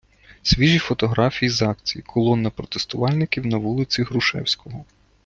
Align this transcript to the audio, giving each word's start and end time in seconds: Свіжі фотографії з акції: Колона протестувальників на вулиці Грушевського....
Свіжі 0.43 0.79
фотографії 0.79 1.49
з 1.49 1.61
акції: 1.61 2.01
Колона 2.03 2.49
протестувальників 2.49 3.45
на 3.45 3.57
вулиці 3.57 4.03
Грушевського.... 4.03 4.85